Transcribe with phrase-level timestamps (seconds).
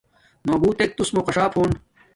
[0.45, 1.71] نݸ بُݸتݵک تُسمݸ قݽݳپ ہݸن.